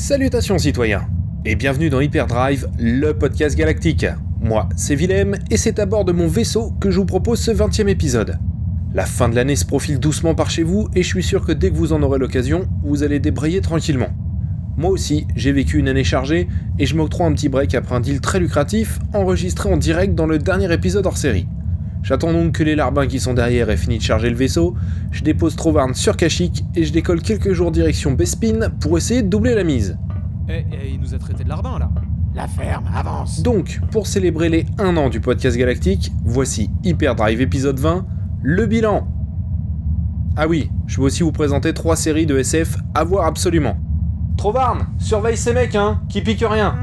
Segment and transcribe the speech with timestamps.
[0.00, 1.06] Salutations citoyens
[1.44, 4.06] et bienvenue dans Hyperdrive, le podcast galactique.
[4.40, 7.50] Moi, c'est Willem et c'est à bord de mon vaisseau que je vous propose ce
[7.50, 8.38] 20 e épisode.
[8.94, 11.52] La fin de l'année se profile doucement par chez vous et je suis sûr que
[11.52, 14.08] dès que vous en aurez l'occasion, vous allez débrayer tranquillement.
[14.78, 16.48] Moi aussi, j'ai vécu une année chargée
[16.78, 20.26] et je m'octroie un petit break après un deal très lucratif enregistré en direct dans
[20.26, 21.46] le dernier épisode hors série.
[22.02, 24.74] J'attends donc que les larbins qui sont derrière aient fini de charger le vaisseau,
[25.10, 29.28] je dépose Trovarne sur Kashyyyk et je décolle quelques jours direction Bespin pour essayer de
[29.28, 29.98] doubler la mise.
[30.48, 31.90] Eh, eh, il nous a traité de larbin là.
[32.34, 33.42] La ferme avance.
[33.42, 38.06] Donc, pour célébrer les 1 an du podcast galactique, voici Hyperdrive épisode 20,
[38.42, 39.08] le bilan.
[40.36, 43.76] Ah oui, je vais aussi vous présenter trois séries de SF à voir absolument.
[44.36, 46.76] Trovarne, surveille ces mecs, hein, qui piquent rien.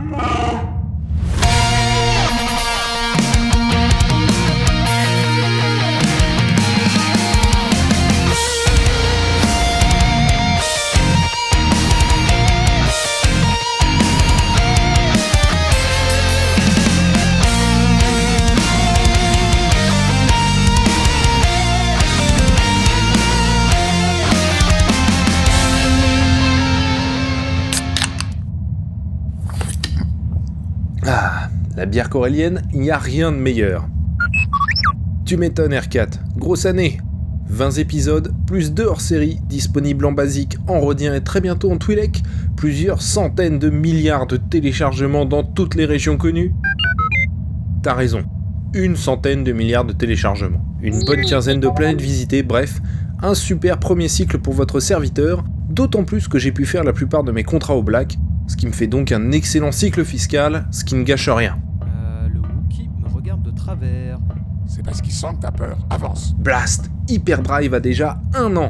[31.98, 33.88] Bière corélienne, il n'y a rien de meilleur.
[35.26, 37.00] Tu m'étonnes R4, grosse année
[37.50, 41.78] 20 épisodes, plus 2 hors série, disponibles en basique, en rodien et très bientôt en
[41.78, 42.22] Twi'lek,
[42.56, 46.54] plusieurs centaines de milliards de téléchargements dans toutes les régions connues.
[47.82, 48.24] T'as raison,
[48.76, 52.80] une centaine de milliards de téléchargements, une bonne quinzaine de planètes visitées, bref,
[53.24, 57.24] un super premier cycle pour votre serviteur, d'autant plus que j'ai pu faire la plupart
[57.24, 60.86] de mes contrats au black, ce qui me fait donc un excellent cycle fiscal, ce
[60.86, 61.58] qui ne gâche rien.
[63.68, 64.18] Travers.
[64.66, 65.78] C'est parce qu'ils sentent ta peur.
[65.90, 66.34] Avance.
[66.38, 68.70] Blast Hyperdrive a déjà un an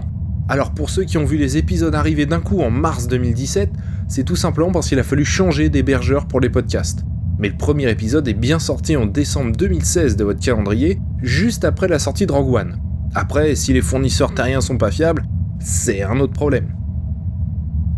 [0.49, 3.71] Alors pour ceux qui ont vu les épisodes arriver d'un coup en mars 2017,
[4.07, 7.05] c'est tout simplement parce qu'il a fallu changer d'hébergeur pour les podcasts.
[7.37, 11.87] Mais le premier épisode est bien sorti en décembre 2016 de votre calendrier, juste après
[11.87, 12.79] la sortie de Rogue One.
[13.13, 15.25] Après, si les fournisseurs terriens sont pas fiables,
[15.59, 16.75] c'est un autre problème.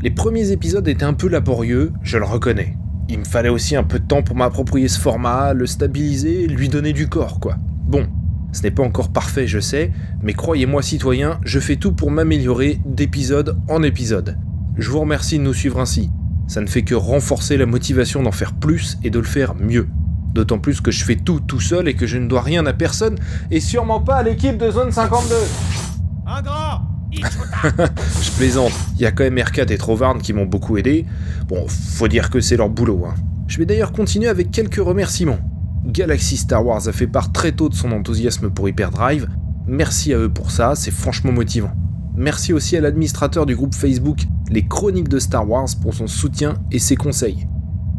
[0.02, 2.76] Les premiers épisodes étaient un peu laborieux, je le reconnais.
[3.12, 6.70] Il me fallait aussi un peu de temps pour m'approprier ce format, le stabiliser, lui
[6.70, 7.58] donner du corps, quoi.
[7.88, 8.06] Bon,
[8.52, 12.80] ce n'est pas encore parfait, je sais, mais croyez-moi citoyens, je fais tout pour m'améliorer
[12.86, 14.38] d'épisode en épisode.
[14.78, 16.12] Je vous remercie de nous suivre ainsi.
[16.48, 19.88] Ça ne fait que renforcer la motivation d'en faire plus et de le faire mieux.
[20.36, 22.74] D'autant plus que je fais tout tout seul et que je ne dois rien à
[22.74, 23.18] personne,
[23.50, 25.34] et sûrement pas à l'équipe de Zone 52.
[26.28, 31.06] Ingrat Je plaisante, il y a quand même R4 et Trovarne qui m'ont beaucoup aidé.
[31.48, 33.06] Bon, faut dire que c'est leur boulot.
[33.06, 33.16] Hein.
[33.48, 35.40] Je vais d'ailleurs continuer avec quelques remerciements.
[35.86, 39.28] Galaxy Star Wars a fait part très tôt de son enthousiasme pour Hyperdrive.
[39.66, 41.72] Merci à eux pour ça, c'est franchement motivant.
[42.16, 44.20] Merci aussi à l'administrateur du groupe Facebook
[44.52, 47.48] Les Chroniques de Star Wars pour son soutien et ses conseils.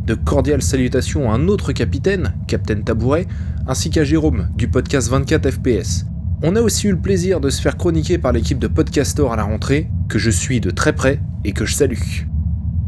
[0.05, 3.27] De cordiales salutations à un autre capitaine, Captain Tabouret,
[3.67, 6.05] ainsi qu'à Jérôme du podcast 24 FPS.
[6.43, 9.37] On a aussi eu le plaisir de se faire chroniquer par l'équipe de Podcastor à
[9.37, 11.99] la rentrée, que je suis de très près et que je salue.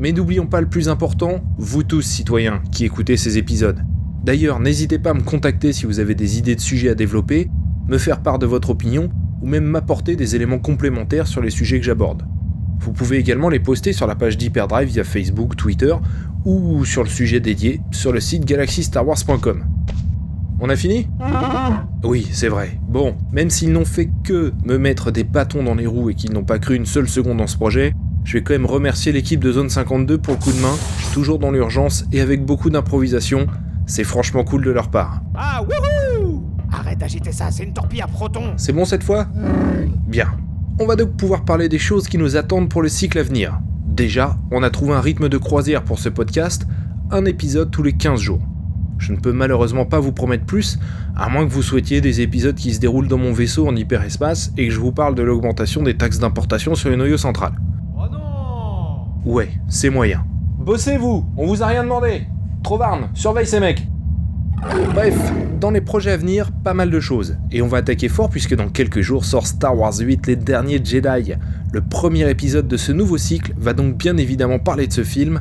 [0.01, 3.85] Mais n'oublions pas le plus important, vous tous citoyens qui écoutez ces épisodes.
[4.25, 7.51] D'ailleurs, n'hésitez pas à me contacter si vous avez des idées de sujets à développer,
[7.89, 9.11] me faire part de votre opinion,
[9.43, 12.23] ou même m'apporter des éléments complémentaires sur les sujets que j'aborde.
[12.81, 15.95] Vous pouvez également les poster sur la page d'Hyperdrive via Facebook, Twitter,
[16.47, 19.72] ou sur le sujet dédié sur le site galaxystarwars.com.
[20.65, 21.09] On a fini?
[22.05, 22.79] Oui, c'est vrai.
[22.87, 26.33] Bon, même s'ils n'ont fait que me mettre des bâtons dans les roues et qu'ils
[26.33, 29.41] n'ont pas cru une seule seconde dans ce projet, je vais quand même remercier l'équipe
[29.41, 30.77] de Zone 52 pour le coup de main,
[31.13, 33.49] toujours dans l'urgence et avec beaucoup d'improvisation.
[33.87, 35.21] C'est franchement cool de leur part.
[35.35, 38.53] Ah, wouhou Arrête d'agiter ça, c'est une torpille à protons.
[38.57, 39.27] C'est bon cette fois?
[40.07, 40.29] Bien.
[40.79, 43.59] On va donc pouvoir parler des choses qui nous attendent pour le cycle à venir.
[43.85, 46.69] Déjà, on a trouvé un rythme de croisière pour ce podcast,
[47.11, 48.43] un épisode tous les 15 jours.
[49.03, 50.79] Je ne peux malheureusement pas vous promettre plus,
[51.17, 54.53] à moins que vous souhaitiez des épisodes qui se déroulent dans mon vaisseau en hyperespace
[54.57, 57.55] et que je vous parle de l'augmentation des taxes d'importation sur les noyaux centrales.
[57.97, 60.25] Oh non Ouais, c'est moyen.
[60.57, 62.29] Bossez-vous, on vous a rien demandé.
[62.63, 63.85] Trovarne, surveille ces mecs.
[64.95, 65.19] Bref,
[65.61, 67.37] dans les projets à venir, pas mal de choses.
[67.51, 70.81] Et on va attaquer fort puisque dans quelques jours sort Star Wars 8 Les Derniers
[70.85, 71.33] Jedi.
[71.73, 75.41] Le premier épisode de ce nouveau cycle va donc bien évidemment parler de ce film,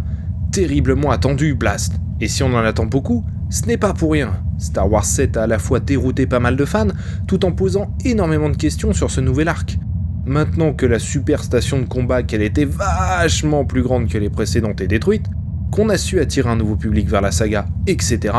[0.51, 1.99] terriblement attendu, Blast.
[2.19, 4.31] Et si on en attend beaucoup, ce n'est pas pour rien.
[4.57, 6.87] Star Wars 7 a à la fois dérouté pas mal de fans,
[7.27, 9.77] tout en posant énormément de questions sur ce nouvel arc.
[10.25, 14.79] Maintenant que la super station de combat, qu'elle était vachement plus grande que les précédentes,
[14.79, 15.25] est détruite,
[15.69, 18.33] qu'on a su attirer un nouveau public vers la saga, etc.,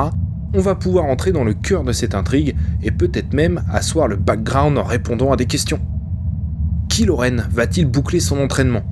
[0.54, 4.16] on va pouvoir entrer dans le cœur de cette intrigue et peut-être même asseoir le
[4.16, 5.80] background en répondant à des questions.
[6.88, 8.82] Qui Loren va-t-il boucler son entraînement?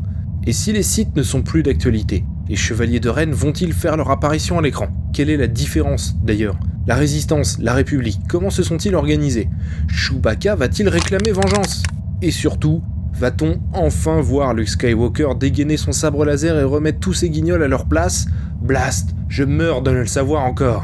[0.47, 4.11] Et si les sites ne sont plus d'actualité, Les chevaliers de Rennes vont-ils faire leur
[4.11, 4.89] apparition à l'écran?
[5.13, 6.59] Quelle est la différence d'ailleurs?
[6.89, 9.49] La résistance, la République, comment se sont-ils organisés?
[9.87, 11.85] Chewbacca va-t-il réclamer vengeance?
[12.23, 12.83] Et surtout,
[13.13, 17.69] va-t-on enfin voir Luke Skywalker dégainer son sabre laser et remettre tous ses guignols à
[17.69, 18.27] leur place?
[18.61, 20.83] Blast, je meurs de ne le savoir encore.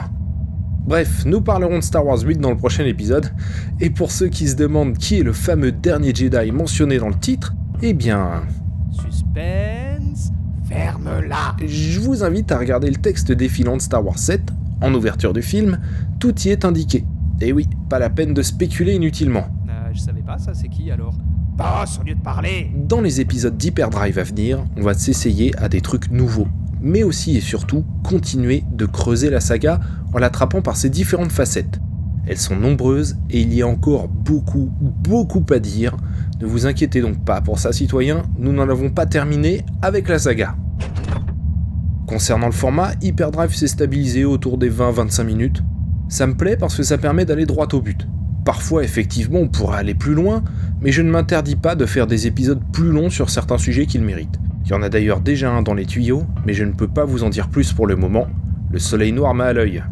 [0.86, 3.32] Bref, nous parlerons de Star Wars 8 dans le prochain épisode,
[3.80, 7.18] et pour ceux qui se demandent qui est le fameux dernier Jedi mentionné dans le
[7.18, 8.42] titre, eh bien...
[8.92, 9.85] Suspense.
[10.68, 14.40] Ferme-la Je vous invite à regarder le texte défilant de Star Wars 7,
[14.80, 15.78] en ouverture du film,
[16.18, 17.04] tout y est indiqué.
[17.40, 19.46] Et oui, pas la peine de spéculer inutilement.
[19.68, 21.14] Euh, je savais pas, ça c'est qui alors?
[21.56, 25.68] Boss, au lieu de parler Dans les épisodes d'Hyperdrive à venir, on va s'essayer à
[25.68, 26.48] des trucs nouveaux,
[26.82, 29.80] mais aussi et surtout continuer de creuser la saga
[30.12, 31.80] en l'attrapant par ses différentes facettes.
[32.26, 35.96] Elles sont nombreuses et il y a encore beaucoup, beaucoup à dire.
[36.38, 40.18] Ne vous inquiétez donc pas pour ça, citoyens, nous n'en avons pas terminé avec la
[40.18, 40.54] saga.
[42.06, 45.62] Concernant le format, Hyperdrive s'est stabilisé autour des 20-25 minutes.
[46.10, 48.06] Ça me plaît parce que ça permet d'aller droit au but.
[48.44, 50.44] Parfois, effectivement, on pourrait aller plus loin,
[50.82, 54.04] mais je ne m'interdis pas de faire des épisodes plus longs sur certains sujets qu'ils
[54.04, 54.38] méritent.
[54.66, 57.06] Il y en a d'ailleurs déjà un dans les tuyaux, mais je ne peux pas
[57.06, 58.26] vous en dire plus pour le moment.
[58.70, 59.82] Le soleil noir m'a à l'œil.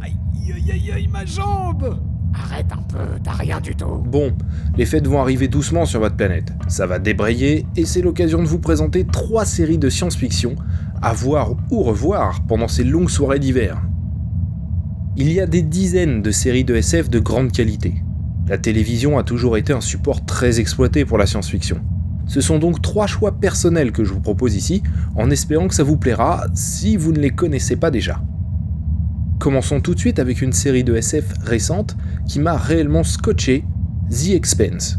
[0.00, 0.16] Aïe
[0.54, 1.98] aïe aïe aïe, ma jambe
[2.34, 4.02] Arrête un peu, t'as rien du tout.
[4.04, 4.32] Bon,
[4.76, 6.52] les fêtes vont arriver doucement sur votre planète.
[6.68, 10.56] Ça va débrayer et c'est l'occasion de vous présenter trois séries de science-fiction
[11.00, 13.80] à voir ou revoir pendant ces longues soirées d'hiver.
[15.16, 17.94] Il y a des dizaines de séries de SF de grande qualité.
[18.48, 21.80] La télévision a toujours été un support très exploité pour la science-fiction.
[22.26, 24.82] Ce sont donc trois choix personnels que je vous propose ici,
[25.14, 28.20] en espérant que ça vous plaira si vous ne les connaissez pas déjà.
[29.38, 31.96] Commençons tout de suite avec une série de SF récente
[32.26, 33.64] qui m'a réellement scotché,
[34.10, 34.98] The Expense.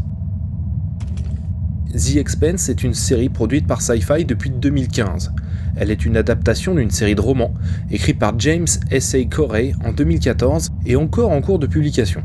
[1.92, 5.32] The Expense est une série produite par Sci-Fi depuis 2015.
[5.76, 7.54] Elle est une adaptation d'une série de romans
[7.90, 9.24] écrite par James S.A.
[9.24, 12.22] Corey en 2014 et encore en cours de publication.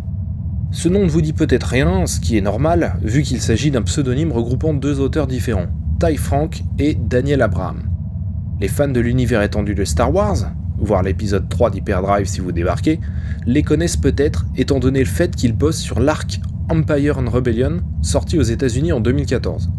[0.71, 3.81] Ce nom ne vous dit peut-être rien, ce qui est normal, vu qu'il s'agit d'un
[3.81, 5.68] pseudonyme regroupant deux auteurs différents,
[6.00, 7.83] Ty Frank et Daniel Abraham.
[8.62, 13.00] Les fans de l'univers étendu de Star Wars, voire l'épisode 3 d'Hyperdrive si vous débarquez,
[13.45, 18.38] les connaissent peut-être étant donné le fait qu'ils bossent sur l'arc Empire and Rebellion, sorti
[18.38, 19.69] aux États-Unis en 2014.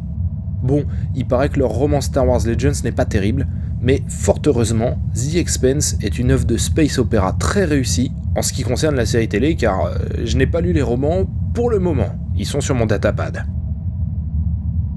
[0.62, 0.84] Bon,
[1.14, 3.48] il paraît que leur roman Star Wars Legends n'est pas terrible,
[3.80, 8.52] mais fort heureusement, The Expense est une œuvre de space opéra très réussie en ce
[8.52, 9.94] qui concerne la série télé, car euh,
[10.24, 13.44] je n'ai pas lu les romans pour le moment, ils sont sur mon datapad.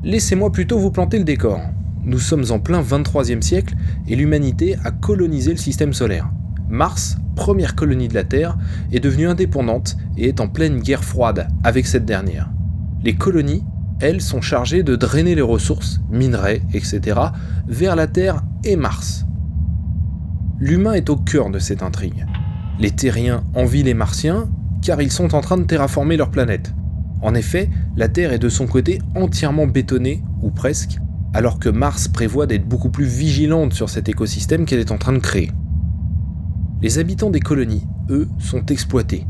[0.04, 1.60] Laissez-moi plutôt vous planter le décor.
[2.06, 3.74] Nous sommes en plein 23e siècle
[4.08, 6.30] et l'humanité a colonisé le système solaire.
[6.70, 8.58] Mars, première colonie de la Terre,
[8.92, 12.52] est devenue indépendante et est en pleine guerre froide avec cette dernière.
[13.04, 13.64] Les colonies,
[14.00, 17.20] elles, sont chargées de drainer les ressources, minerais, etc.,
[17.68, 19.26] vers la Terre et Mars.
[20.60, 22.28] L'humain est au cœur de cette intrigue.
[22.80, 24.48] Les terriens envient les martiens
[24.84, 26.72] car ils sont en train de terraformer leur planète.
[27.24, 27.68] En effet,
[27.98, 31.00] la Terre est de son côté entièrement bétonnée, ou presque,
[31.36, 35.12] alors que Mars prévoit d'être beaucoup plus vigilante sur cet écosystème qu'elle est en train
[35.12, 35.52] de créer.
[36.82, 39.28] Les habitants des colonies, eux, sont exploités.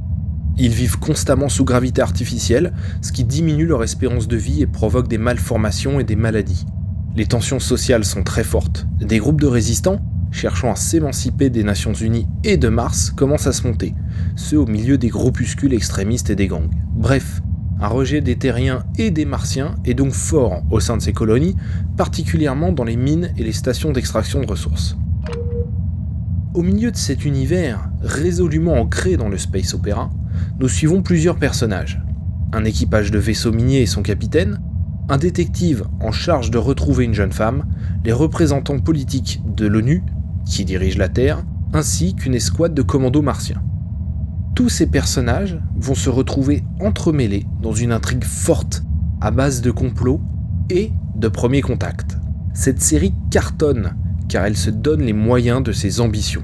[0.56, 5.08] Ils vivent constamment sous gravité artificielle, ce qui diminue leur espérance de vie et provoque
[5.08, 6.68] des malformations et des maladies.
[7.16, 8.86] Les tensions sociales sont très fortes.
[9.00, 13.52] Des groupes de résistants, cherchant à s'émanciper des Nations Unies et de Mars, commencent à
[13.52, 13.96] se monter,
[14.36, 16.70] ceux au milieu des groupuscules extrémistes et des gangs.
[16.94, 17.42] Bref,
[17.86, 21.56] un rejet des terriens et des martiens est donc fort au sein de ces colonies,
[21.98, 24.98] particulièrement dans les mines et les stations d'extraction de ressources.
[26.56, 30.10] Au milieu de cet univers résolument ancré dans le space opéra,
[30.60, 32.02] nous suivons plusieurs personnages.
[32.54, 34.60] Un équipage de vaisseaux miniers et son capitaine,
[35.08, 37.68] un détective en charge de retrouver une jeune femme,
[38.04, 40.02] les représentants politiques de l'ONU,
[40.44, 43.62] qui dirigent la Terre, ainsi qu'une escouade de commandos martiens.
[44.56, 48.84] Tous ces personnages vont se retrouver entremêlés dans une intrigue forte
[49.20, 50.22] à base de complots
[50.70, 52.18] et de premiers contacts.
[52.54, 53.96] Cette série cartonne
[54.30, 56.44] car elle se donne les moyens de ses ambitions.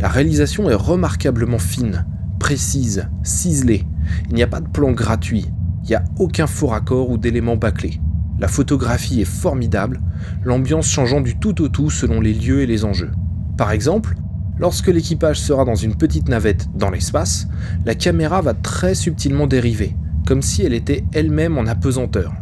[0.00, 2.06] La réalisation est remarquablement fine,
[2.38, 3.84] précise, ciselée.
[4.30, 5.46] Il n'y a pas de plan gratuit.
[5.84, 8.00] Il n'y a aucun faux raccord ou d'éléments bâclés.
[8.38, 10.00] La photographie est formidable,
[10.42, 13.12] l'ambiance changeant du tout au tout selon les lieux et les enjeux.
[13.58, 14.14] Par exemple,
[14.58, 17.48] lorsque l'équipage sera dans une petite navette dans l'espace,
[17.84, 22.32] la caméra va très subtilement dériver, comme si elle était elle-même en apesanteur.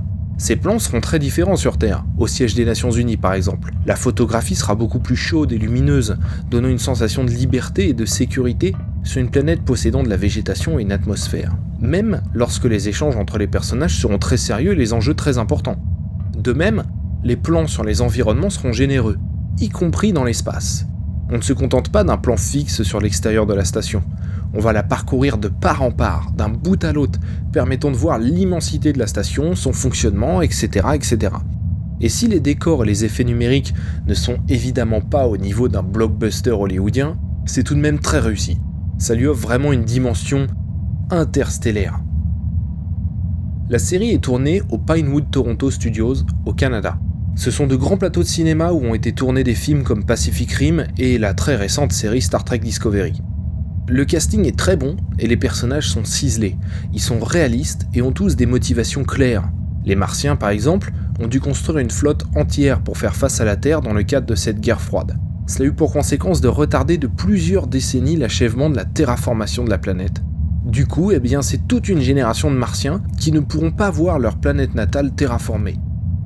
[0.41, 3.73] Ces plans seront très différents sur Terre, au siège des Nations Unies par exemple.
[3.85, 6.17] La photographie sera beaucoup plus chaude et lumineuse,
[6.51, 8.75] donnant une sensation de liberté et de sécurité
[9.05, 11.57] sur une planète possédant de la végétation et une atmosphère.
[11.81, 15.77] Même lorsque les échanges entre les personnages seront très sérieux et les enjeux très importants.
[16.39, 16.85] De même,
[17.23, 19.19] les plans sur les environnements seront généreux.
[19.59, 20.87] y compris dans l'espace.
[21.33, 24.03] On ne se contente pas d'un plan fixe sur l'extérieur de la station.
[24.53, 27.21] On va la parcourir de part en part, d'un bout à l'autre,
[27.53, 31.37] permettant de voir l'immensité de la station, son fonctionnement, etc., etc.
[32.01, 33.75] Et si les décors et les effets numériques
[34.07, 38.59] ne sont évidemment pas au niveau d'un blockbuster hollywoodien, c'est tout de même très réussi.
[38.99, 40.49] Ça lui offre vraiment une dimension
[41.11, 42.01] interstellaire.
[43.69, 46.99] La série est tournée au Pinewood Toronto Studios, au Canada.
[47.37, 50.53] Ce sont de grands plateaux de cinéma où ont été tournés des films comme Pacific
[50.53, 53.23] Rim et la très récente série Star Trek Discovery.
[53.89, 56.57] Le casting est très bon et les personnages sont ciselés.
[56.93, 59.51] Ils sont réalistes et ont tous des motivations claires.
[59.85, 63.57] Les Martiens, par exemple, ont dû construire une flotte entière pour faire face à la
[63.57, 65.19] Terre dans le cadre de cette guerre froide.
[65.47, 69.71] Cela a eu pour conséquence de retarder de plusieurs décennies l'achèvement de la terraformation de
[69.71, 70.23] la planète.
[70.65, 74.19] Du coup, eh bien, c'est toute une génération de Martiens qui ne pourront pas voir
[74.19, 75.79] leur planète natale terraformée.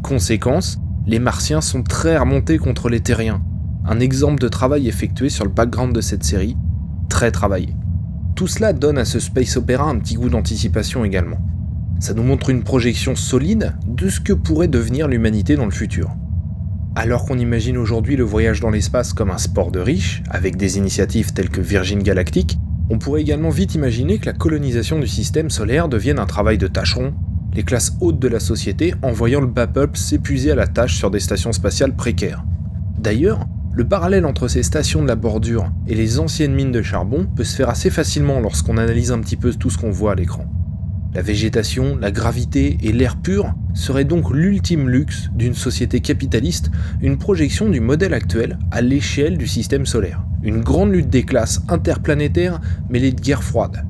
[0.02, 3.42] Conséquence, les Martiens sont très remontés contre les Terriens.
[3.84, 6.56] Un exemple de travail effectué sur le background de cette série,
[7.10, 7.74] très travaillé.
[8.34, 11.38] Tout cela donne à ce space opéra un petit goût d'anticipation également.
[12.00, 16.10] Ça nous montre une projection solide de ce que pourrait devenir l'humanité dans le futur.
[16.96, 20.78] Alors qu'on imagine aujourd'hui le voyage dans l'espace comme un sport de riches, avec des
[20.78, 22.58] initiatives telles que Virgin Galactic,
[22.88, 26.66] on pourrait également vite imaginer que la colonisation du système solaire devienne un travail de
[26.66, 27.14] tâcheron,
[27.54, 30.96] les classes hautes de la société en voyant le bas peuple s'épuiser à la tâche
[30.96, 32.44] sur des stations spatiales précaires.
[32.98, 37.26] D'ailleurs, le parallèle entre ces stations de la bordure et les anciennes mines de charbon
[37.34, 40.14] peut se faire assez facilement lorsqu'on analyse un petit peu tout ce qu'on voit à
[40.14, 40.46] l'écran.
[41.12, 46.70] La végétation, la gravité et l'air pur seraient donc l'ultime luxe d'une société capitaliste,
[47.02, 50.24] une projection du modèle actuel à l'échelle du système solaire.
[50.42, 53.84] Une grande lutte des classes interplanétaires mêlée de guerre froide.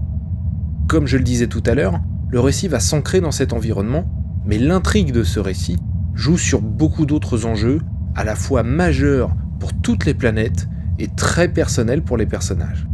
[0.87, 2.01] Comme je le disais tout à l'heure,
[2.35, 4.11] le récit va s'ancrer dans cet environnement,
[4.45, 5.79] mais l'intrigue de ce récit
[6.15, 7.81] joue sur beaucoup d'autres enjeux,
[8.17, 10.67] à la fois majeurs pour toutes les planètes
[10.99, 12.89] et très personnels pour les personnages.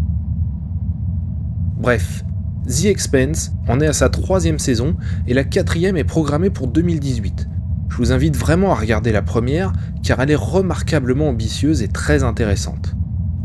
[1.79, 2.23] Bref,
[2.69, 4.95] The Expense en est à sa troisième saison
[5.27, 7.49] et la quatrième est programmée pour 2018.
[7.89, 12.25] Je vous invite vraiment à regarder la première car elle est remarquablement ambitieuse et très
[12.25, 12.95] intéressante.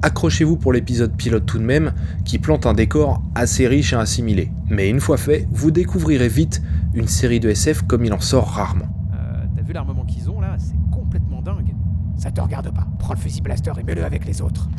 [0.06, 1.92] Accrochez-vous pour l'épisode pilote tout de même,
[2.26, 4.52] qui plante un décor assez riche à assimiler.
[4.70, 6.62] Mais une fois fait, vous découvrirez vite
[6.94, 8.86] une série de SF comme il en sort rarement.
[9.16, 10.58] Euh, T'as vu l'armement qu'ils ont là?
[10.60, 11.74] C'est complètement dingue.
[12.18, 12.86] Ça te regarde pas.
[13.00, 14.70] Prends le fusil blaster et mets-le avec les autres.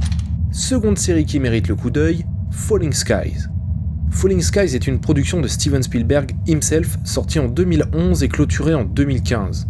[0.52, 3.48] Seconde série qui mérite le coup d'œil, Falling Skies.
[4.12, 8.84] Falling Skies est une production de Steven Spielberg himself, sortie en 2011 et clôturée en
[8.84, 9.66] 2015.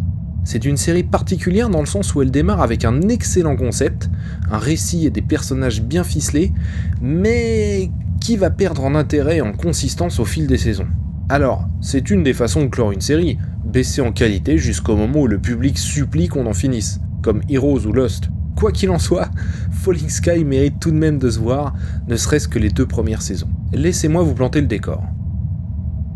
[0.47, 4.09] C'est une série particulière dans le sens où elle démarre avec un excellent concept,
[4.49, 6.53] un récit et des personnages bien ficelés,
[7.01, 10.87] mais qui va perdre en intérêt et en consistance au fil des saisons.
[11.27, 15.27] Alors, c'est une des façons de clore une série, baisser en qualité jusqu'au moment où
[15.27, 18.29] le public supplie qu'on en finisse, comme Heroes ou Lost.
[18.55, 19.29] Quoi qu'il en soit,
[19.71, 21.73] Falling Sky mérite tout de même de se voir,
[22.07, 23.49] ne serait-ce que les deux premières saisons.
[23.73, 25.03] Laissez-moi vous planter le décor.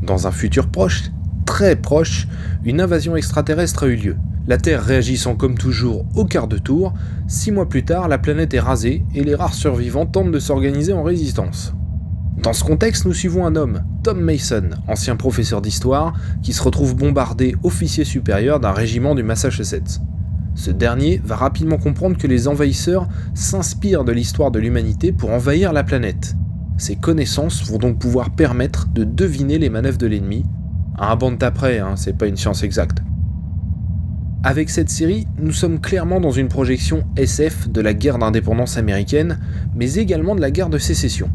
[0.02, 1.12] Dans un futur proche,
[1.52, 2.30] très proche,
[2.64, 4.16] une invasion extraterrestre a eu lieu.
[4.48, 6.94] La Terre réagissant comme toujours au quart de tour,
[7.28, 10.94] six mois plus tard, la planète est rasée et les rares survivants tentent de s'organiser
[10.94, 11.74] en résistance.
[12.42, 16.96] Dans ce contexte, nous suivons un homme, Tom Mason, ancien professeur d'histoire, qui se retrouve
[16.96, 20.00] bombardé officier supérieur d'un régiment du Massachusetts.
[20.56, 25.74] Ce dernier va rapidement comprendre que les envahisseurs s'inspirent de l'histoire de l'humanité pour envahir
[25.74, 26.34] la planète.
[26.78, 30.46] Ces connaissances vont donc pouvoir permettre de deviner les manœuvres de l'ennemi.
[31.04, 33.00] Un bande d'après, hein, c'est pas une science exacte.
[34.44, 39.40] Avec cette série, nous sommes clairement dans une projection SF de la guerre d'indépendance américaine,
[39.76, 41.32] mais également de la guerre de sécession.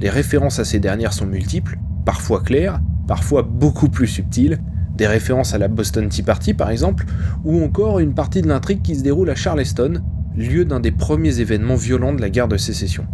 [0.00, 4.58] Les références à ces dernières sont multiples, parfois claires, parfois beaucoup plus subtiles,
[4.96, 7.04] des références à la Boston Tea Party par exemple,
[7.44, 10.02] ou encore une partie de l'intrigue qui se déroule à Charleston,
[10.34, 13.06] lieu d'un des premiers événements violents de la guerre de sécession.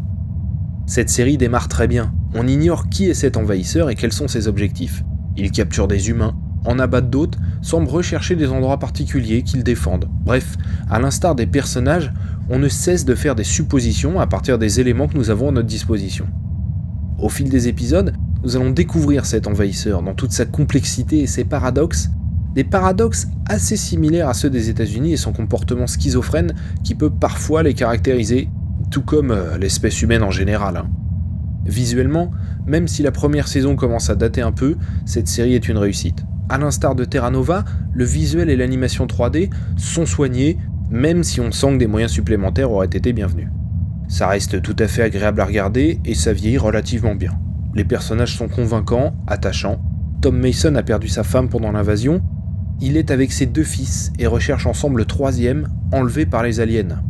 [0.87, 4.47] Cette série démarre très bien, on ignore qui est cet envahisseur et quels sont ses
[4.47, 5.03] objectifs.
[5.37, 10.09] Il capture des humains, en abat d'autres, semble rechercher des endroits particuliers qu'il défendent.
[10.25, 10.57] Bref,
[10.91, 12.13] à l'instar des personnages,
[12.49, 15.53] on ne cesse de faire des suppositions à partir des éléments que nous avons à
[15.53, 16.27] notre disposition.
[17.19, 18.13] Au fil des épisodes,
[18.43, 22.11] nous allons découvrir cet envahisseur dans toute sa complexité et ses paradoxes,
[22.55, 27.63] des paradoxes assez similaires à ceux des États-Unis et son comportement schizophrène qui peut parfois
[27.63, 28.49] les caractériser,
[28.91, 30.77] tout comme euh, l'espèce humaine en général.
[30.77, 30.87] Hein.
[31.65, 32.31] Visuellement,
[32.67, 36.25] même si la première saison commence à dater un peu, cette série est une réussite.
[36.49, 40.59] A l'instar de Terra Nova, le visuel et l'animation 3D sont soignés,
[40.91, 43.49] même si on sent que des moyens supplémentaires auraient été bienvenus.
[44.09, 47.33] Ça reste tout à fait agréable à regarder et ça vieillit relativement bien.
[47.75, 49.81] Les personnages sont convaincants, attachants.
[50.21, 52.23] Tom Mason a perdu sa femme pendant l'invasion,
[52.81, 57.03] Il est avec ses deux fils et recherche ensemble le troisième, enlevé par les aliens.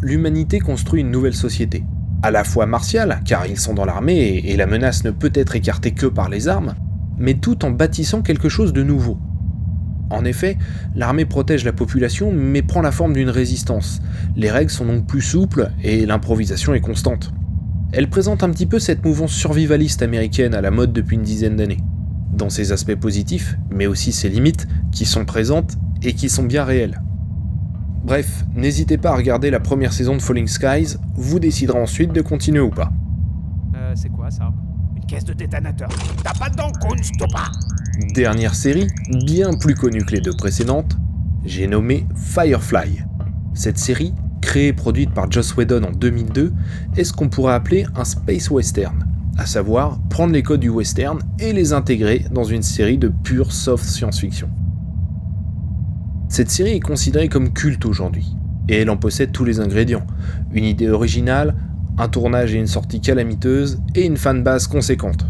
[0.00, 1.84] L'humanité construit une nouvelle société,
[2.22, 5.56] à la fois martiale, car ils sont dans l'armée et la menace ne peut être
[5.56, 6.74] écartée que par les armes,
[7.18, 9.18] mais tout en bâtissant quelque chose de nouveau.
[10.10, 10.56] En effet,
[10.94, 14.00] l'armée protège la population mais prend la forme d'une résistance.
[14.36, 17.32] Les règles sont donc plus souples et l'improvisation est constante.
[17.92, 21.56] Elle présente un petit peu cette mouvance survivaliste américaine à la mode depuis une dizaine
[21.56, 21.80] d'années,
[22.32, 26.64] dans ses aspects positifs, mais aussi ses limites, qui sont présentes et qui sont bien
[26.64, 27.00] réelles.
[28.06, 32.20] Bref, n'hésitez pas à regarder la première saison de Falling Skies, vous déciderez ensuite de
[32.20, 32.92] continuer ou pas.
[33.74, 34.52] Euh, c'est quoi ça?
[34.94, 35.88] Une caisse de détonateur.
[36.22, 37.50] T'as pas dedans, pas
[38.14, 38.86] Dernière série,
[39.26, 40.96] bien plus connue que les deux précédentes,
[41.44, 43.02] j'ai nommé Firefly.
[43.54, 46.52] Cette série, créée et produite par Joss Whedon en 2002,
[46.96, 49.04] est ce qu'on pourrait appeler un space western,
[49.36, 53.50] à savoir prendre les codes du western et les intégrer dans une série de pure
[53.50, 54.48] soft science-fiction.
[56.28, 58.36] Cette série est considérée comme culte aujourd'hui,
[58.68, 60.06] et elle en possède tous les ingrédients.
[60.52, 61.54] Une idée originale,
[61.98, 65.26] un tournage et une sortie calamiteuse, et une fanbase conséquente.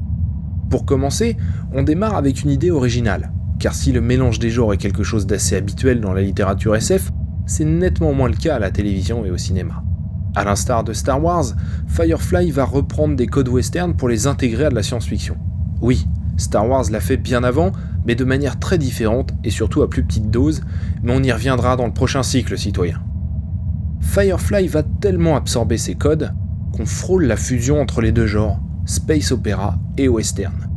[0.70, 1.36] Pour commencer,
[1.72, 5.26] on démarre avec une idée originale, car si le mélange des genres est quelque chose
[5.26, 7.10] d'assez habituel dans la littérature SF,
[7.46, 9.84] c'est nettement moins le cas à la télévision et au cinéma.
[10.34, 11.54] A l'instar de Star Wars,
[11.86, 15.36] Firefly va reprendre des codes western pour les intégrer à de la science-fiction.
[15.80, 17.72] Oui, Star Wars l'a fait bien avant,
[18.06, 20.62] mais de manière très différente et surtout à plus petite dose,
[21.02, 23.00] mais on y reviendra dans le prochain cycle citoyen.
[24.00, 26.32] Firefly va tellement absorber ces codes
[26.72, 30.68] qu'on frôle la fusion entre les deux genres, space opera et western.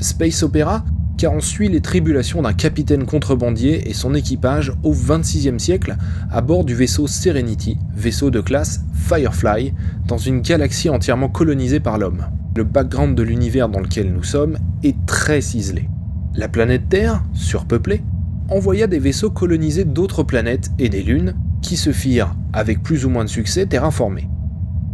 [0.00, 0.84] Space opera
[1.16, 5.96] car on suit les tribulations d'un capitaine contrebandier et son équipage au XXVIe siècle
[6.30, 9.72] à bord du vaisseau Serenity, vaisseau de classe Firefly,
[10.06, 12.26] dans une galaxie entièrement colonisée par l'homme.
[12.56, 15.88] Le background de l'univers dans lequel nous sommes est très ciselé.
[16.36, 18.02] La planète Terre, surpeuplée,
[18.48, 23.08] envoya des vaisseaux coloniser d'autres planètes et des lunes qui se firent, avec plus ou
[23.08, 24.28] moins de succès, terraformés.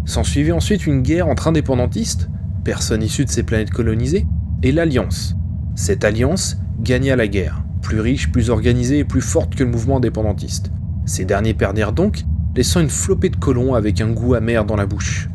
[0.04, 2.28] S'ensuivit ensuite une guerre entre indépendantistes,
[2.62, 4.26] personnes issues de ces planètes colonisées,
[4.62, 5.34] et l'Alliance.
[5.76, 9.96] Cette alliance gagna la guerre, plus riche, plus organisée et plus forte que le mouvement
[9.96, 10.70] indépendantiste.
[11.06, 14.84] Ces derniers perdirent donc, laissant une flopée de colons avec un goût amer dans la
[14.84, 15.30] bouche.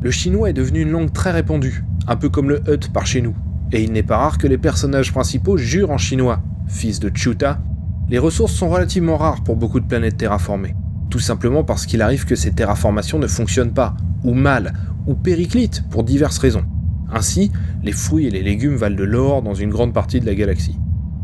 [0.00, 3.20] Le chinois est devenu une langue très répandue, un peu comme le hut par chez
[3.20, 3.36] nous,
[3.72, 7.60] et il n'est pas rare que les personnages principaux jurent en chinois, fils de Chuta.
[8.08, 10.74] Les ressources sont relativement rares pour beaucoup de planètes terraformées,
[11.10, 14.72] tout simplement parce qu'il arrive que ces terraformations ne fonctionnent pas, ou mal,
[15.06, 16.64] ou périclitent pour diverses raisons.
[17.12, 17.50] Ainsi,
[17.82, 20.78] les fruits et les légumes valent de l'or dans une grande partie de la galaxie.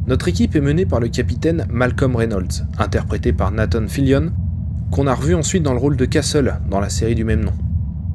[0.06, 4.32] Notre équipe est menée par le capitaine Malcolm Reynolds, interprété par Nathan Fillion,
[4.90, 7.54] qu'on a revu ensuite dans le rôle de Castle dans la série du même nom.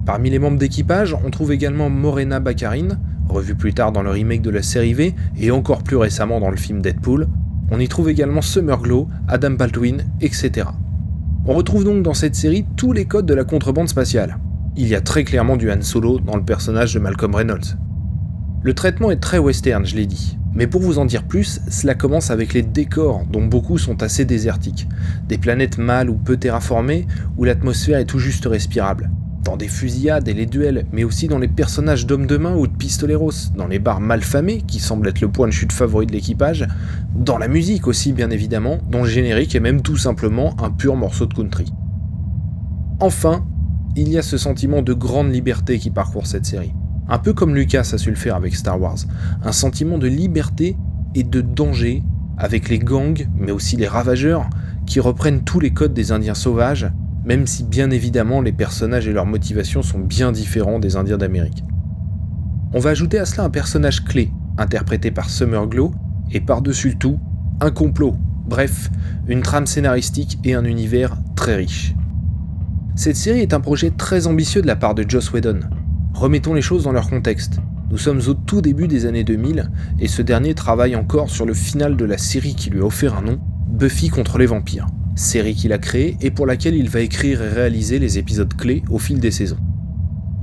[0.05, 4.41] Parmi les membres d'équipage, on trouve également Morena Baccarin, revue plus tard dans le remake
[4.41, 7.27] de la série V et encore plus récemment dans le film Deadpool.
[7.71, 10.67] On y trouve également Summer Glow, Adam Baldwin, etc.
[11.45, 14.37] On retrouve donc dans cette série tous les codes de la contrebande spatiale
[14.79, 17.75] il y a très clairement du Han Solo dans le personnage de Malcolm Reynolds.
[18.63, 20.37] Le traitement est très western, je l'ai dit.
[20.53, 24.23] Mais pour vous en dire plus, cela commence avec les décors, dont beaucoup sont assez
[24.23, 24.87] désertiques.
[25.27, 29.09] Des planètes mâles ou peu terraformées, où l'atmosphère est tout juste respirable.
[29.43, 32.67] Dans des fusillades et les duels, mais aussi dans les personnages d'hommes de main ou
[32.67, 36.11] de pistoleros, dans les bars malfamés, qui semblent être le point de chute favori de
[36.11, 36.67] l'équipage,
[37.15, 40.95] dans la musique aussi bien évidemment, dont le générique est même tout simplement un pur
[40.95, 41.71] morceau de country.
[42.99, 43.45] Enfin,
[43.95, 46.73] il y a ce sentiment de grande liberté qui parcourt cette série.
[47.07, 48.97] Un peu comme Lucas a su le faire avec Star Wars.
[49.43, 50.77] Un sentiment de liberté
[51.15, 52.03] et de danger
[52.37, 54.49] avec les gangs, mais aussi les ravageurs,
[54.85, 56.91] qui reprennent tous les codes des Indiens sauvages,
[57.23, 61.63] même si bien évidemment les personnages et leurs motivations sont bien différents des Indiens d'Amérique.
[62.73, 65.91] On va ajouter à cela un personnage clé, interprété par Summer Glow,
[66.31, 67.19] et par-dessus tout,
[67.61, 68.89] un complot, bref,
[69.27, 71.95] une trame scénaristique et un univers très riche.
[72.95, 75.61] Cette série est un projet très ambitieux de la part de Joss Whedon.
[76.13, 77.59] Remettons les choses dans leur contexte.
[77.89, 81.53] Nous sommes au tout début des années 2000 et ce dernier travaille encore sur le
[81.53, 84.87] final de la série qui lui a offert un nom, Buffy contre les vampires,
[85.19, 88.83] série qu'il a créée et pour laquelle il va écrire et réaliser les épisodes clés
[88.89, 89.59] au fil des saisons.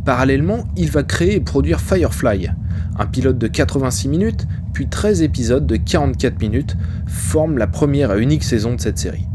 [0.04, 2.50] Parallèlement, il va créer et produire Firefly,
[2.98, 8.22] un pilote de 86 minutes, puis 13 épisodes de 44 minutes forment la première et
[8.22, 9.26] unique saison de cette série.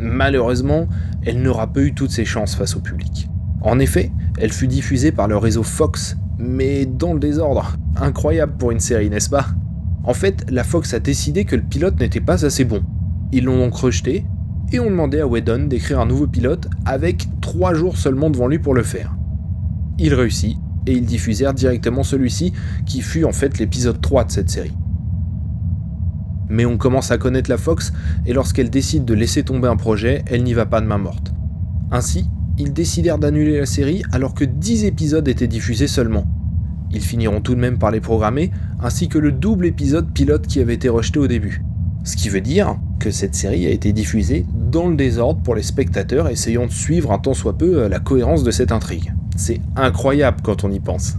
[0.00, 0.88] Malheureusement,
[1.24, 3.28] elle n'aura pas eu toutes ses chances face au public.
[3.60, 7.76] En effet, elle fut diffusée par le réseau Fox, mais dans le désordre.
[7.96, 9.48] Incroyable pour une série, n'est-ce pas?
[10.04, 12.82] En fait, la Fox a décidé que le pilote n'était pas assez bon.
[13.32, 14.24] Ils l'ont donc rejeté,
[14.72, 18.58] et ont demandé à Whedon d'écrire un nouveau pilote avec 3 jours seulement devant lui
[18.58, 19.14] pour le faire.
[19.98, 22.52] Il réussit, et ils diffusèrent directement celui-ci,
[22.86, 24.76] qui fut en fait l'épisode 3 de cette série.
[26.48, 27.92] Mais on commence à connaître la Fox
[28.24, 31.32] et lorsqu'elle décide de laisser tomber un projet, elle n'y va pas de main morte.
[31.90, 32.26] Ainsi,
[32.56, 36.26] ils décidèrent d'annuler la série alors que 10 épisodes étaient diffusés seulement.
[36.90, 38.50] Ils finiront tout de même par les programmer,
[38.80, 41.62] ainsi que le double épisode pilote qui avait été rejeté au début.
[42.04, 45.62] Ce qui veut dire que cette série a été diffusée dans le désordre pour les
[45.62, 49.14] spectateurs essayant de suivre un tant soit peu la cohérence de cette intrigue.
[49.36, 51.16] C'est incroyable quand on y pense.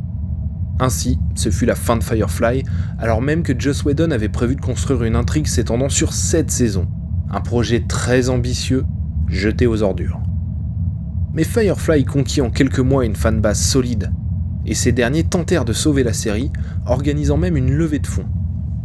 [0.79, 2.63] Ainsi, ce fut la fin de Firefly,
[2.99, 6.87] alors même que Joss Whedon avait prévu de construire une intrigue s'étendant sur 7 saisons.
[7.29, 8.85] Un projet très ambitieux,
[9.27, 10.21] jeté aux ordures.
[11.33, 14.11] Mais Firefly conquit en quelques mois une fanbase solide,
[14.65, 16.51] et ces derniers tentèrent de sauver la série,
[16.85, 18.25] organisant même une levée de fonds.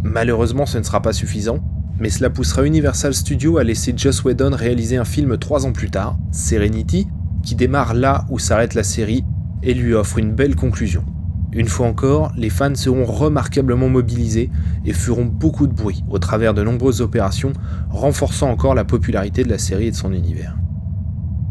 [0.03, 1.61] Malheureusement, ce ne sera pas suffisant,
[1.99, 5.91] mais cela poussera Universal Studios à laisser Joss Whedon réaliser un film trois ans plus
[5.91, 7.07] tard, Serenity,
[7.43, 9.25] qui démarre là où s'arrête la série
[9.63, 11.05] et lui offre une belle conclusion.
[11.53, 14.51] Une fois encore, les fans seront remarquablement mobilisés
[14.85, 17.53] et feront beaucoup de bruit au travers de nombreuses opérations,
[17.91, 20.57] renforçant encore la popularité de la série et de son univers.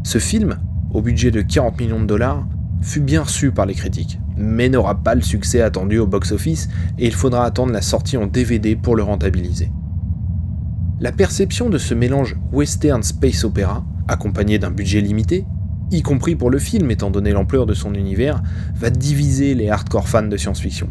[0.03, 0.59] Ce film,
[0.91, 2.45] au budget de 40 millions de dollars,
[2.81, 6.67] fut bien reçu par les critiques, mais n'aura pas le succès attendu au box-office
[6.99, 9.71] et il faudra attendre la sortie en DVD pour le rentabiliser.
[11.03, 15.45] La perception de ce mélange western space opéra, accompagné d'un budget limité,
[15.91, 18.41] y compris pour le film étant donné l'ampleur de son univers,
[18.73, 20.87] va diviser les hardcore fans de science-fiction.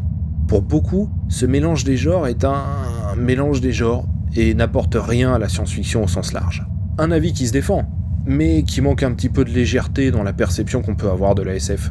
[0.48, 2.62] Pour beaucoup, ce mélange des genres est un
[3.16, 6.66] mélange des genres et n'apporte rien à la science-fiction au sens large.
[6.98, 7.88] Un avis qui se défend,
[8.26, 11.42] mais qui manque un petit peu de légèreté dans la perception qu'on peut avoir de
[11.42, 11.90] la SF.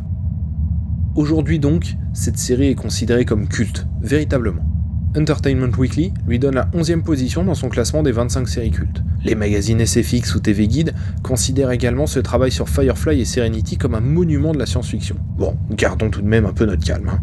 [1.16, 4.71] Aujourd'hui donc, cette série est considérée comme culte, véritablement.
[5.18, 9.04] Entertainment Weekly lui donne la 11e position dans son classement des 25 séries cultes.
[9.26, 13.94] Les magazines SFX ou TV Guide considèrent également ce travail sur Firefly et Serenity comme
[13.94, 15.18] un monument de la science-fiction.
[15.38, 17.10] Bon, gardons tout de même un peu notre calme.
[17.10, 17.20] Hein.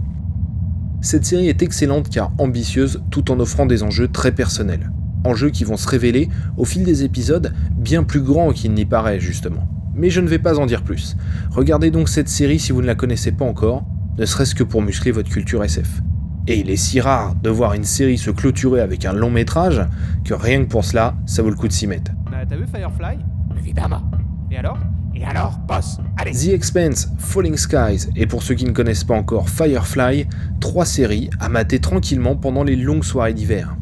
[1.01, 4.93] Cette série est excellente car ambitieuse tout en offrant des enjeux très personnels.
[5.25, 9.19] Enjeux qui vont se révéler au fil des épisodes bien plus grands qu'il n'y paraît
[9.19, 9.67] justement.
[9.95, 11.17] Mais je ne vais pas en dire plus.
[11.51, 13.87] Regardez donc cette série si vous ne la connaissez pas encore,
[14.19, 16.03] ne serait-ce que pour muscler votre culture SF.
[16.51, 19.83] Et il est si rare de voir une série se clôturer avec un long métrage
[20.25, 22.11] que rien que pour cela, ça vaut le coup de s'y mettre.
[22.25, 23.19] Bah, T'as vu Firefly?
[23.59, 24.01] Évidemment.
[24.51, 24.79] Et alors?
[25.15, 29.15] Et alors, boss Allez The Expanse, Falling Skies et pour ceux qui ne connaissent pas
[29.15, 30.27] encore Firefly,
[30.59, 33.77] trois séries à mater tranquillement pendant les longues soirées d'hiver.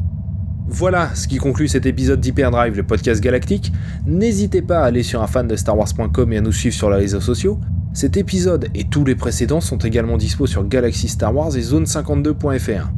[0.67, 3.71] Voilà ce qui conclut cet épisode d'Hyperdrive, le podcast galactique.
[4.05, 6.89] N'hésitez pas à aller sur un fan de Star Wars.com et à nous suivre sur
[6.89, 7.61] les réseaux sociaux.
[7.97, 12.91] Cet épisode et tous les précédents sont également dispo sur Galaxy Star Wars et Zone52.fr.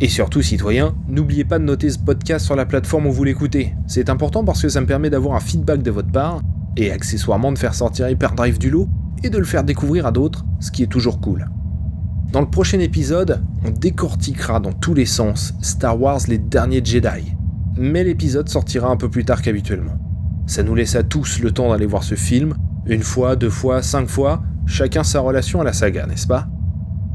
[0.00, 3.74] Et surtout, citoyens, n'oubliez pas de noter ce podcast sur la plateforme où vous l'écoutez.
[3.88, 6.40] C'est important parce que ça me permet d'avoir un feedback de votre part
[6.76, 8.86] et accessoirement de faire sortir Hyperdrive du lot
[9.24, 11.48] et de le faire découvrir à d'autres, ce qui est toujours cool.
[12.30, 17.34] Dans le prochain épisode, on décortiquera dans tous les sens Star Wars les derniers Jedi.
[17.76, 19.98] Mais l'épisode sortira un peu plus tard qu'habituellement.
[20.46, 22.54] Ça nous laisse à tous le temps d'aller voir ce film,
[22.86, 26.48] une fois, deux fois, cinq fois, chacun sa relation à la saga, n'est-ce pas?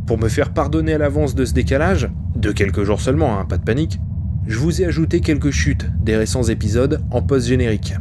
[0.05, 3.57] Pour me faire pardonner à l'avance de ce décalage, de quelques jours seulement, hein, pas
[3.57, 3.99] de panique,
[4.45, 7.95] je vous ai ajouté quelques chutes des récents épisodes en post-générique.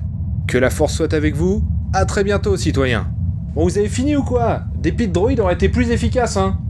[0.47, 3.09] Que la force soit avec vous, à très bientôt citoyens.
[3.55, 4.63] Bon vous avez fini ou quoi?
[4.79, 6.61] Des pits de droïdes auraient été plus efficaces hein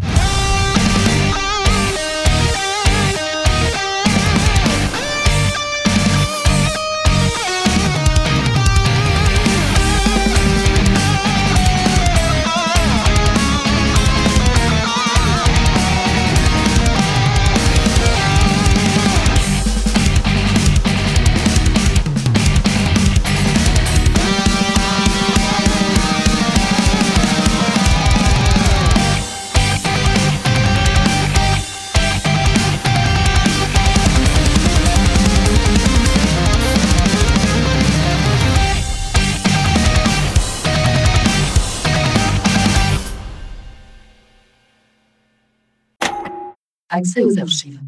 [47.07, 47.79] Accès aux archives.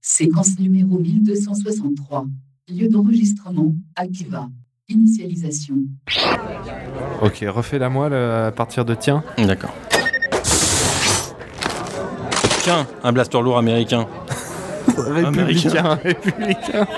[0.00, 2.26] Séquence numéro 1263.
[2.68, 4.48] Lieu d'enregistrement, Akiva.
[4.88, 5.76] Initialisation.
[7.22, 8.06] Ok, refais-la moi
[8.46, 9.22] à partir de tiens.
[9.38, 9.72] D'accord.
[12.64, 14.08] Tiens, un blaster lourd américain.
[14.96, 16.88] Républicain, républicain.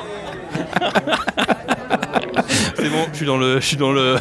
[2.77, 4.17] C'est bon, je suis dans le, je suis dans le,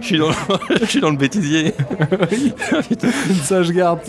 [0.00, 0.34] je suis dans, le,
[0.80, 1.74] je suis dans le bêtisier.
[3.44, 4.00] Ça je garde.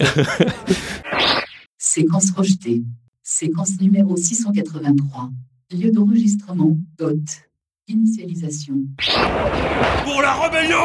[1.94, 2.84] Séquence rejetée.
[3.22, 5.30] Séquence numéro 683.
[5.78, 7.20] Lieu d'enregistrement, DOT.
[7.90, 8.76] Initialisation.
[10.06, 10.78] Pour la rébellion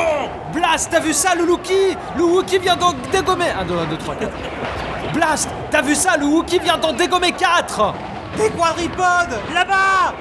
[0.53, 3.51] Blast, t'as vu ça, le Wookie Le Wookie vient d'en dégommer...
[3.51, 4.33] 1, 2, 1, 2, 3, 4.
[5.15, 7.95] Blast, t'as vu ça, le Wookie vient d'en dégommer 4
[8.37, 10.13] Des quadripodes Là-bas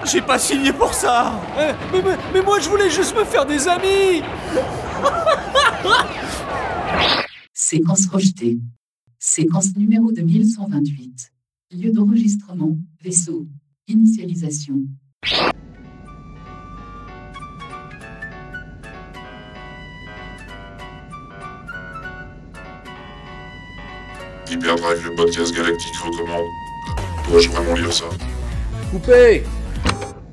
[0.06, 3.44] J'ai pas signé pour ça Euh, mais, mais- mais moi je voulais juste me faire
[3.44, 4.22] des amis
[7.52, 8.56] Séquence rejetée.
[9.20, 11.32] Séquence numéro 2128.
[11.72, 13.48] Lieu d'enregistrement, vaisseau.
[13.88, 14.84] Initialisation.
[24.50, 26.46] Hyperdrive, le podcast galactique recommande.
[27.28, 28.06] Dois-je vraiment lire ça?
[28.90, 29.42] Coupé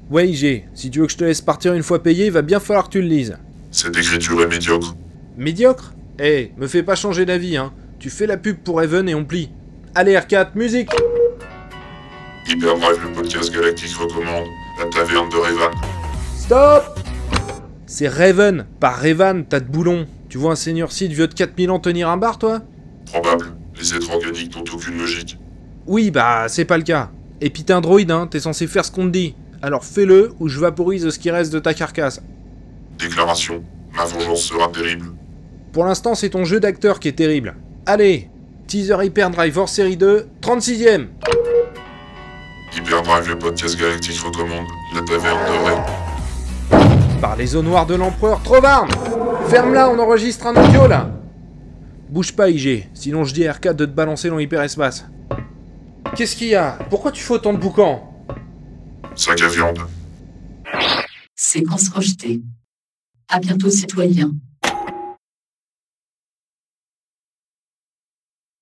[0.09, 2.41] Ouais, IG, si tu veux que je te laisse partir une fois payé, il va
[2.41, 3.37] bien falloir que tu le lises.
[3.71, 4.95] Cette écriture est médiocre.
[5.37, 5.93] Médiocre?
[6.19, 7.73] Eh, me fais pas changer d'avis, hein.
[7.99, 9.51] Tu fais la pub pour Evan et on plie.
[9.95, 10.89] Allez, R4, musique
[12.47, 14.45] Hyperdrive, le podcast galactique recommande.
[14.79, 15.71] La taverne de Revan.
[16.37, 16.99] Stop
[17.87, 20.05] C'est Raven, pas Revan, t'as de boulon.
[20.29, 22.61] Tu vois un seigneur Sith vieux de 4000 ans tenir un bar, toi?
[23.05, 23.45] Probable.
[23.79, 25.39] Les êtres organiques n'ont aucune logique.
[25.87, 27.11] Oui, bah, c'est pas le cas.
[27.41, 29.35] Et puis t'es un droïde, hein, t'es censé faire ce qu'on te dit.
[29.61, 32.21] Alors fais-le ou je vaporise ce qui reste de ta carcasse.
[32.99, 33.63] Déclaration.
[33.95, 35.07] Ma vengeance sera terrible.
[35.71, 37.55] Pour l'instant, c'est ton jeu d'acteur qui est terrible.
[37.87, 38.29] Allez
[38.67, 41.07] Teaser Hyperdrive hors série 2, 36ème
[42.75, 44.65] Hyperdrive, le podcast galactique recommande.
[44.95, 45.37] La taverne
[46.71, 47.21] de.
[47.21, 48.89] Par les eaux noires de l'empereur, Trovarne
[49.49, 51.11] Ferme-la, on enregistre un audio là
[52.09, 55.05] Bouge pas, IG, sinon je dis à R4 de te balancer dans l'hyperespace.
[56.15, 56.79] Qu'est-ce qu'il y a?
[56.89, 58.11] Pourquoi tu fais autant de boucans
[59.15, 59.79] Sac à viande.
[61.35, 62.41] Séquence rejetée.
[63.29, 64.31] À bientôt, citoyens.